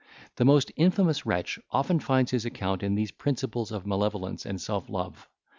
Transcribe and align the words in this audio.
The 0.37 0.45
most 0.45 0.71
infamous 0.77 1.27
wretch 1.27 1.59
often 1.69 1.99
finds 1.99 2.31
his 2.31 2.43
account 2.43 2.81
in 2.81 2.95
these 2.95 3.11
principles 3.11 3.71
of 3.71 3.85
malevolence 3.85 4.47
and 4.47 4.59
self 4.59 4.89
love. 4.89 5.29